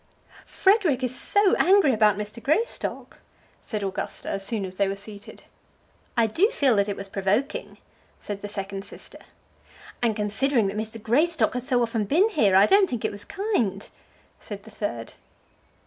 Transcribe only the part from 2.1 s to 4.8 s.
Mr. Greystock," said Augusta, as soon as